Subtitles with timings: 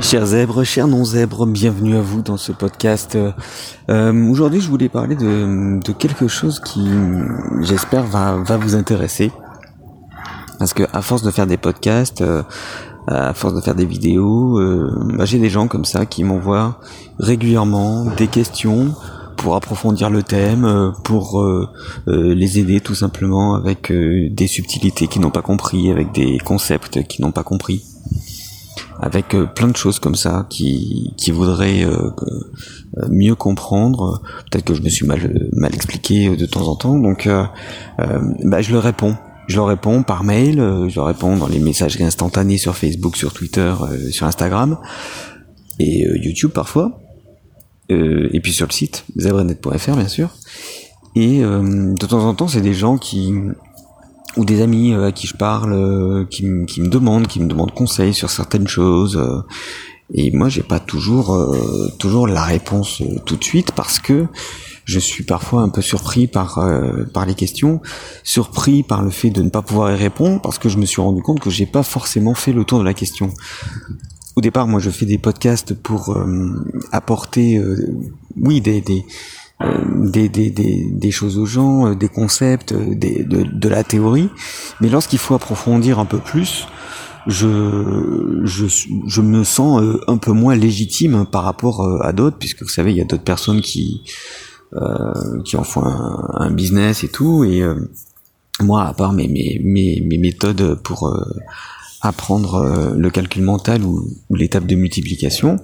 [0.00, 3.18] Chers zèbres, chers non-zèbres, bienvenue à vous dans ce podcast.
[3.90, 6.88] Euh, Aujourd'hui, je voulais parler de, quelque chose qui,
[7.62, 9.32] j'espère, va, vous intéresser.
[10.58, 12.42] Parce que à force de faire des podcasts, euh,
[13.08, 16.78] à force de faire des vidéos, euh, bah, j'ai des gens comme ça qui m'envoient
[17.18, 18.94] régulièrement des questions
[19.36, 21.68] pour approfondir le thème, euh, pour euh,
[22.06, 27.24] les aider tout simplement avec des subtilités qu'ils n'ont pas compris, avec des concepts qu'ils
[27.24, 27.84] n'ont pas compris
[29.00, 32.10] avec euh, plein de choses comme ça qui, qui voudraient euh,
[32.96, 34.22] euh, mieux comprendre.
[34.50, 38.72] Peut-être que je me suis mal, mal expliqué de temps en temps, donc bah, je
[38.72, 39.16] le réponds.
[39.46, 40.56] Je leur réponds par mail,
[40.88, 43.72] je leur réponds dans les messageries instantanées sur Facebook, sur Twitter,
[44.10, 44.76] sur Instagram
[45.78, 47.00] et YouTube parfois.
[47.88, 50.30] et puis sur le site zebrenet.fr bien sûr.
[51.14, 53.32] Et de temps en temps, c'est des gens qui
[54.38, 57.74] ou des amis euh, à qui je parle, euh, qui, me demandent, qui me demandent
[57.74, 59.16] conseil sur certaines choses.
[59.16, 59.42] Euh,
[60.14, 61.36] et moi, j'ai pas toujours
[61.98, 64.26] toujours la réponse tout de suite parce que
[64.86, 66.66] je suis parfois un peu surpris par
[67.12, 67.82] par les questions,
[68.24, 71.02] surpris par le fait de ne pas pouvoir y répondre parce que je me suis
[71.02, 73.34] rendu compte que j'ai pas forcément fait le tour de la question.
[74.34, 76.16] Au départ, moi, je fais des podcasts pour
[76.90, 77.60] apporter,
[78.34, 78.82] oui, des,
[79.60, 83.82] des, des, des, des, choses aux gens, euh, des concepts, euh, des, de, de la
[83.82, 84.28] théorie.
[84.80, 86.66] Mais lorsqu'il faut approfondir un peu plus,
[87.26, 88.66] je, je,
[89.06, 92.96] je me sens un peu moins légitime par rapport à d'autres, puisque vous savez, il
[92.96, 94.02] y a d'autres personnes qui,
[94.74, 97.44] euh, qui en font un, business et tout.
[97.44, 97.62] Et
[98.62, 101.12] moi, à part mes, mes, mes, mes méthodes pour
[102.00, 105.56] apprendre le calcul mental ou, ou l'étape de multiplication,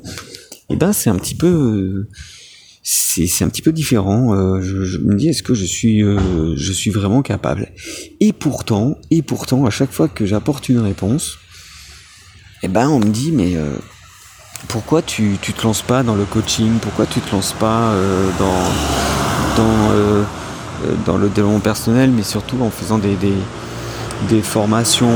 [0.68, 2.08] eh ben c'est un petit peu
[2.86, 4.34] c'est un petit peu différent.
[4.34, 7.72] Euh, je, me dis est-ce que je suis euh, je suis vraiment capable?
[8.20, 11.38] Et pourtant et pourtant à chaque fois que j'apporte une réponse,
[12.62, 13.74] eh ben on me dit mais euh,
[14.68, 16.78] pourquoi tu tu te lances pas dans le coaching?
[16.80, 17.94] Pourquoi tu te lances pas
[18.38, 20.26] dans dans
[21.06, 23.16] dans le développement personnel, mais surtout en faisant des,
[24.28, 25.08] des, formations,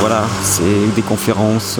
[0.00, 1.78] voilà, c'est des conférences.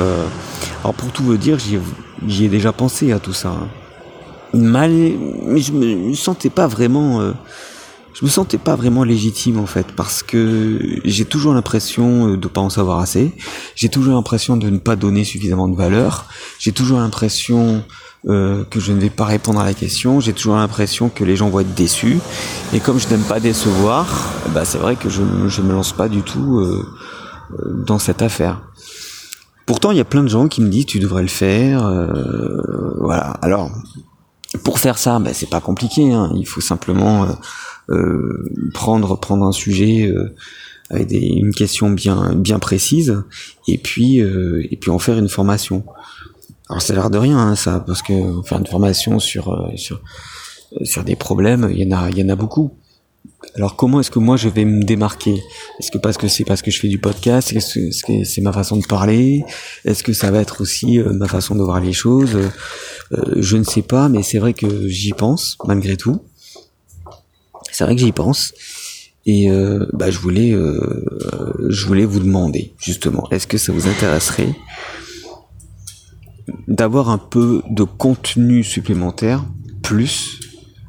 [0.83, 3.49] Alors pour tout vous dire, j'y ai déjà pensé à tout ça.
[3.49, 3.69] Hein
[4.55, 7.33] mal, mais je me sentais pas vraiment, euh,
[8.15, 12.49] je me sentais pas vraiment légitime en fait, parce que j'ai toujours l'impression euh, de
[12.49, 13.33] pas en savoir assez,
[13.75, 16.27] j'ai toujours l'impression de ne pas donner suffisamment de valeur,
[16.59, 17.83] j'ai toujours l'impression
[18.29, 21.37] euh, que je ne vais pas répondre à la question, j'ai toujours l'impression que les
[21.37, 22.19] gens vont être déçus,
[22.73, 24.07] et comme je n'aime pas décevoir,
[24.55, 26.85] bah c'est vrai que je, je me lance pas du tout euh,
[27.87, 28.61] dans cette affaire.
[29.65, 31.89] Pourtant, il y a plein de gens qui me disent tu devrais le faire,
[32.99, 33.39] voilà.
[33.43, 33.71] Alors,
[34.59, 36.13] pour faire ça, ben, c'est pas compliqué.
[36.13, 36.33] Hein.
[36.37, 37.33] Il faut simplement euh,
[37.91, 40.35] euh, prendre prendre un sujet euh,
[40.91, 43.23] avec des, une question bien bien précise
[43.67, 45.85] et puis et puis en faire une formation.
[46.69, 48.13] Alors ça a l'air de rien hein, ça, parce que
[48.45, 50.03] faire une formation sur sur
[50.83, 52.73] sur des problèmes, il y en a il y en a beaucoup.
[53.55, 55.43] Alors comment est-ce que moi je vais me démarquer?
[55.79, 58.53] Est-ce que parce que c'est parce que je fais du podcast Est-ce que c'est ma
[58.53, 59.45] façon de parler?
[59.85, 62.37] Est-ce que ça va être aussi ma façon de voir les choses?
[63.13, 66.21] Euh, je ne sais pas, mais c'est vrai que j'y pense malgré tout.
[67.71, 68.53] C'est vrai que j'y pense.
[69.25, 71.05] Et euh, bah, je voulais, euh,
[71.69, 74.55] je voulais vous demander justement, est-ce que ça vous intéresserait
[76.67, 79.45] d'avoir un peu de contenu supplémentaire,
[79.83, 80.41] plus,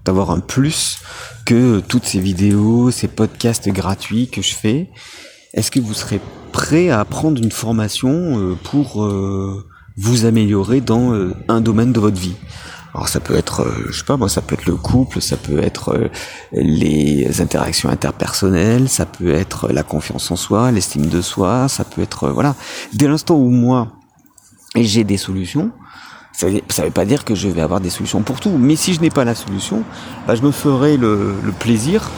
[0.06, 1.00] d'avoir un plus
[1.46, 4.90] que toutes ces vidéos, ces podcasts gratuits que je fais.
[5.54, 6.20] Est-ce que vous serez
[6.52, 9.06] prêt à prendre une formation pour
[9.98, 12.36] vous améliorer dans euh, un domaine de votre vie?
[12.94, 15.36] Alors ça peut être, euh, je sais pas moi, ça peut être le couple, ça
[15.36, 16.10] peut être euh,
[16.52, 22.02] les interactions interpersonnelles, ça peut être la confiance en soi, l'estime de soi, ça peut
[22.02, 22.56] être voilà.
[22.94, 23.94] Dès l'instant où moi
[24.76, 25.72] j'ai des solutions,
[26.34, 28.94] ça ne veut pas dire que je vais avoir des solutions pour tout, mais si
[28.94, 29.84] je n'ai pas la solution,
[30.28, 32.10] bah, je me ferai le, le plaisir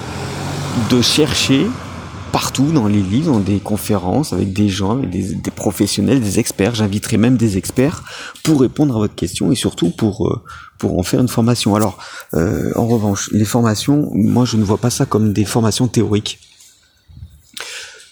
[0.89, 1.67] de chercher
[2.35, 6.75] partout dans les livres, dans des conférences avec des gens, avec des, professionnels, des experts.
[6.75, 8.03] J'inviterai même des experts
[8.43, 10.43] pour répondre à votre question et surtout pour euh,
[10.77, 11.75] pour en faire une formation.
[11.75, 11.97] Alors,
[12.33, 16.39] euh, en revanche, les formations, moi je ne vois pas ça comme des formations théoriques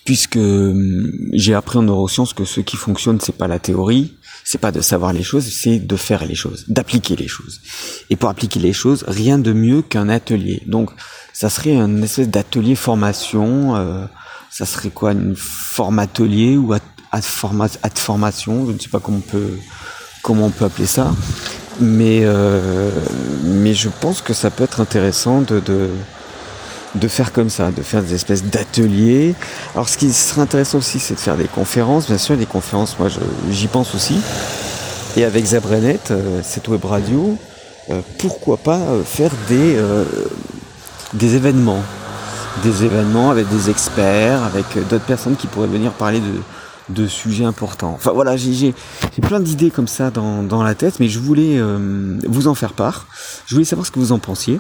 [0.06, 4.14] puisque hum, j'ai appris en neurosciences que ce qui fonctionne c'est pas la théorie,
[4.54, 7.60] c'est pas de savoir les choses, c'est de faire les choses, d'appliquer les choses.
[8.12, 10.62] Et pour appliquer les choses, rien de mieux qu'un atelier.
[10.68, 10.92] Donc
[11.34, 13.76] ça serait un espèce d'atelier formation.
[13.76, 14.06] Euh,
[14.52, 19.18] ça serait quoi, une forme atelier ou à, format, formation, je ne sais pas comment
[19.18, 19.58] on peut
[20.22, 21.16] comment on peut appeler ça,
[21.80, 22.92] mais euh,
[23.44, 25.90] mais je pense que ça peut être intéressant de, de
[26.96, 29.36] de faire comme ça, de faire des espèces d'ateliers.
[29.74, 32.08] Alors ce qui serait intéressant aussi, c'est de faire des conférences.
[32.08, 33.10] Bien sûr, les conférences, moi
[33.50, 34.20] j'y pense aussi.
[35.16, 36.14] Et avec Zabranet,
[36.44, 37.38] cette web radio,
[38.18, 39.78] pourquoi pas faire des,
[41.14, 41.84] des événements
[42.62, 47.46] des événements avec des experts, avec d'autres personnes qui pourraient venir parler de, de sujets
[47.46, 47.94] importants.
[47.96, 48.74] Enfin voilà, j'ai
[49.22, 52.74] plein d'idées comme ça dans, dans, la tête, mais je voulais euh, vous en faire
[52.74, 53.08] part.
[53.46, 54.60] Je voulais savoir ce que vous en pensiez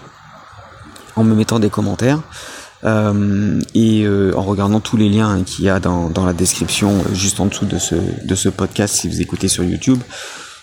[1.16, 2.20] en me mettant des commentaires.
[2.86, 7.02] Euh, et euh, en regardant tous les liens qu'il y a dans, dans, la description
[7.14, 7.96] juste en dessous de ce,
[8.26, 10.00] de ce podcast si vous écoutez sur YouTube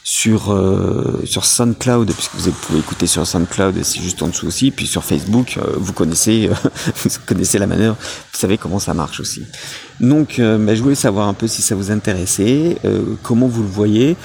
[0.02, 4.70] sur euh, sur SoundCloud puisque vous pouvez écouter sur SoundCloud c'est juste en dessous aussi
[4.70, 6.68] puis sur Facebook euh, vous connaissez euh,
[7.04, 9.44] vous connaissez la manière vous savez comment ça marche aussi
[10.00, 12.78] donc bah, je voulais savoir un peu si ça vous intéressait
[13.22, 14.16] comment vous le voyez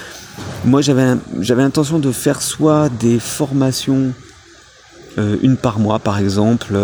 [0.63, 4.13] moi j'avais j'avais l'intention de faire soit des formations
[5.17, 6.77] une par mois par exemple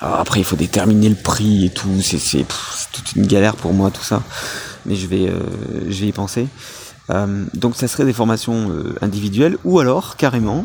[0.00, 2.46] après il faut déterminer le prix et tout c'est
[2.92, 4.22] toute une galère pour moi tout ça
[4.84, 5.32] mais je vais
[5.88, 6.48] je vais y penser.
[7.10, 10.64] Euh, donc ça serait des formations euh, individuelles ou alors carrément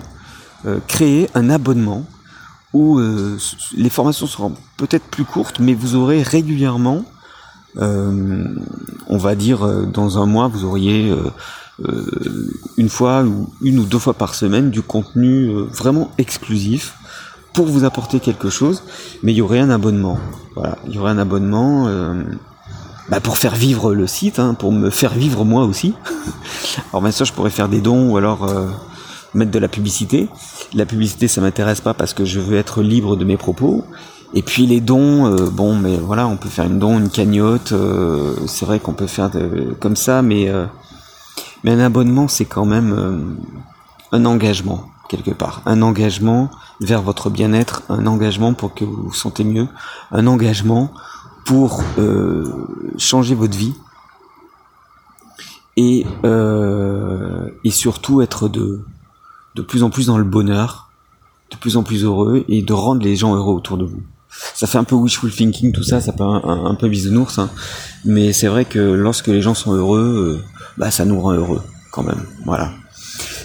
[0.65, 2.06] euh, créer un abonnement
[2.73, 3.01] où
[3.75, 7.03] les formations seront peut-être plus courtes, mais vous aurez régulièrement,
[7.75, 11.13] on va dire dans un mois, vous auriez
[12.78, 16.95] une fois ou une ou deux fois par semaine du contenu vraiment exclusif
[17.54, 18.83] pour vous apporter quelque chose,
[19.24, 20.19] mais il y aurait un abonnement.
[20.56, 21.88] Voilà, il y aurait un abonnement
[23.12, 25.94] bah pour faire vivre le site, hein, pour me faire vivre moi aussi.
[26.92, 28.68] alors bien sûr, je pourrais faire des dons ou alors euh,
[29.33, 30.30] mettre de la publicité.
[30.74, 33.83] La publicité, ça m'intéresse pas parce que je veux être libre de mes propos.
[34.33, 37.74] Et puis les dons, euh, bon, mais voilà, on peut faire une don, une cagnotte.
[37.74, 39.30] Euh, c'est vrai qu'on peut faire
[39.81, 40.50] comme ça, mais
[41.63, 43.38] mais un abonnement, c'est quand même
[44.12, 46.50] un engagement quelque part, un engagement
[46.80, 49.68] vers votre bien-être, un engagement pour que vous vous sentez mieux,
[50.12, 50.94] un engagement
[51.46, 52.50] pour euh,
[52.98, 53.74] changer votre vie
[55.75, 58.86] et, euh, et surtout être de,
[59.56, 60.90] de plus en plus dans le bonheur,
[61.52, 64.02] de plus en plus heureux et de rendre les gens heureux autour de vous.
[64.30, 67.50] Ça fait un peu wishful thinking tout ça, ça peut un, un, peu bisounours, hein,
[68.06, 71.62] mais c'est vrai que lorsque les gens sont heureux, euh, bah ça nous rend heureux
[71.91, 72.23] quand même.
[72.45, 72.73] Voilà.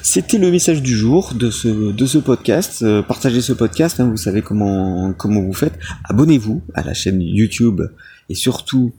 [0.03, 2.83] C'était le message du jour de ce, de ce podcast.
[2.83, 5.79] Euh, partagez ce podcast, hein, vous savez comment, comment vous faites.
[6.05, 7.83] Abonnez-vous à la chaîne YouTube
[8.29, 8.93] et surtout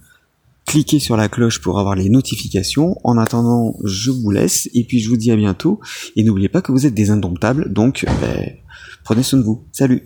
[0.65, 2.97] cliquez sur la cloche pour avoir les notifications.
[3.03, 5.79] En attendant, je vous laisse et puis je vous dis à bientôt.
[6.15, 8.51] Et n'oubliez pas que vous êtes des indomptables, donc ben,
[9.03, 9.65] prenez soin de vous.
[9.71, 10.03] Salut